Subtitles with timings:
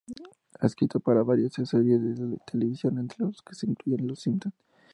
[0.59, 4.51] Ha escrito para varias series de televisión entre las que se incluyen Los Simpson.